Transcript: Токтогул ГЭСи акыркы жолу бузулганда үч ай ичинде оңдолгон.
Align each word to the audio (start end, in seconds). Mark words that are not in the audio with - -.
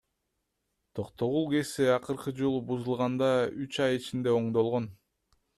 Токтогул 0.99 1.45
ГЭСи 1.51 1.85
акыркы 1.97 2.35
жолу 2.41 2.63
бузулганда 2.71 3.31
үч 3.67 3.81
ай 3.89 4.03
ичинде 4.03 4.37
оңдолгон. 4.41 4.93